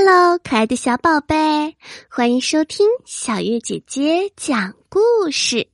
[0.00, 1.76] Hello，可爱的小宝贝，
[2.08, 5.00] 欢迎收听小月姐姐讲故
[5.32, 5.66] 事。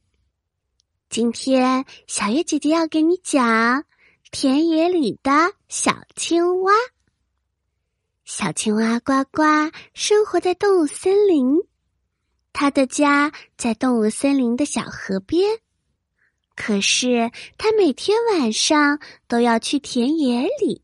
[1.10, 3.84] 今天小月姐姐要给你讲
[4.30, 5.30] 田野里的
[5.68, 6.72] 小青蛙。
[8.24, 9.42] 小青蛙呱呱
[9.92, 11.58] 生活在动物森林，
[12.54, 15.58] 它的家在动物森林的小河边。
[16.56, 20.80] 可是它每天晚上都要去田野里。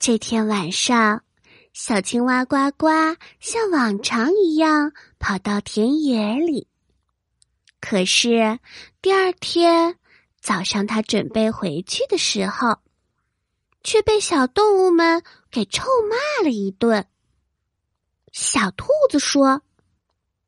[0.00, 1.22] 这天晚上。
[1.72, 2.86] 小青蛙呱呱
[3.40, 6.68] 像往常一样跑到田野里，
[7.80, 8.58] 可是
[9.00, 9.96] 第二天
[10.38, 12.78] 早上，它准备回去的时候，
[13.82, 17.06] 却被小动物们给臭骂了一顿。
[18.32, 19.62] 小兔子说：“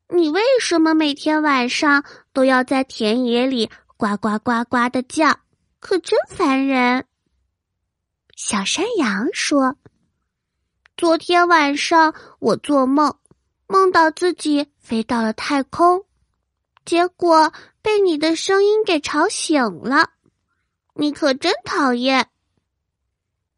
[0.09, 5.39] 你为什么每天晚上都要在田野里呱呱呱呱的叫？
[5.79, 7.07] 可真烦人。”
[8.37, 9.75] 小山羊说。
[10.97, 13.13] 昨天晚上我做梦，
[13.67, 16.05] 梦到自己飞到了太空，
[16.85, 20.11] 结果被你的声音给吵醒了。
[20.93, 22.29] 你可真讨厌。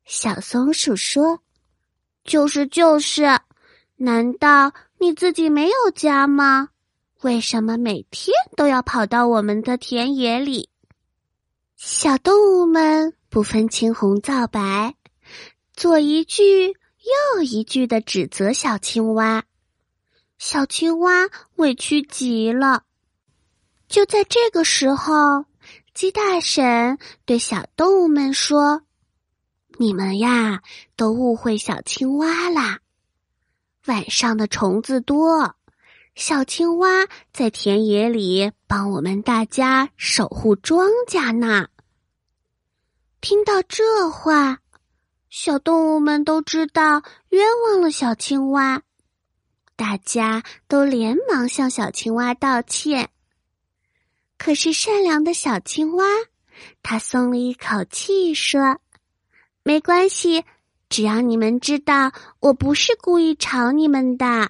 [0.03, 1.39] 小松鼠说
[2.25, 3.39] ：“就是就是，
[3.97, 6.69] 难道你自己没有家吗？
[7.21, 10.71] 为什么每天都要跑到我们的田野里？”
[11.77, 14.95] 小动物们不分青红皂白，
[15.75, 16.75] 左一句。
[17.35, 19.45] 又一句的指责小青蛙，
[20.37, 22.83] 小青蛙委屈极了。
[23.87, 25.45] 就在这个时候，
[25.93, 28.81] 鸡大婶对小动物们说
[29.79, 30.61] ：“你们呀，
[30.97, 32.79] 都误会小青蛙啦。
[33.85, 35.55] 晚上的虫子多，
[36.15, 41.69] 小青蛙在田野里帮我们大家守护庄稼呢。”
[43.21, 44.59] 听到这话。
[45.39, 48.81] 小动物们都知道冤枉了小青蛙，
[49.75, 53.11] 大家都连忙向小青蛙道歉。
[54.39, 56.05] 可是善良的小青蛙，
[56.81, 58.79] 他松了一口气，说
[59.61, 60.43] ：“没关系，
[60.89, 64.49] 只要你们知道我不是故意吵你们的。”